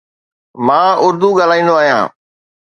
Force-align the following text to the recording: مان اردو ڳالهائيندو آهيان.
مان 0.65 0.89
اردو 1.05 1.27
ڳالهائيندو 1.37 1.73
آهيان. 1.81 2.05